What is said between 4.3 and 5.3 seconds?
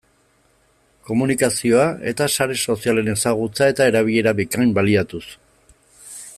bikain baliatuz.